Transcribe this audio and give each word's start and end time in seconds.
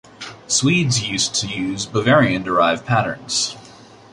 Swedes 0.47 1.07
used 1.07 1.35
to 1.35 1.47
use 1.47 1.85
Bavarian 1.85 2.41
derived 2.41 2.87
patterns. 2.87 3.55